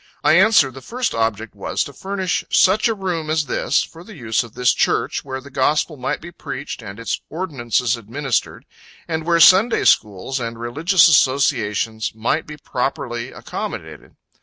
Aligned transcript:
I 0.23 0.33
answer, 0.33 0.71
the 0.71 0.81
first 0.81 1.13
object 1.13 1.53
was, 1.53 1.83
to 1.83 1.93
furnish 1.93 2.43
such 2.49 2.87
a 2.87 2.95
room 2.95 3.29
as 3.29 3.45
this, 3.45 3.83
for 3.83 4.03
the 4.03 4.15
use 4.15 4.41
of 4.43 4.55
this 4.55 4.73
church, 4.73 5.23
where 5.23 5.39
the 5.39 5.51
gospel 5.51 5.95
might 5.95 6.21
be 6.21 6.31
preached 6.31 6.81
and 6.81 6.99
its 6.99 7.21
ordinances 7.29 7.95
administered, 7.95 8.65
and 9.07 9.25
where 9.27 9.39
Sunday 9.39 9.83
schools 9.85 10.39
and 10.39 10.59
religious 10.59 11.07
associations 11.07 12.15
might 12.15 12.47
be 12.47 12.57
properly 12.57 13.31
accommodated. 13.31 14.15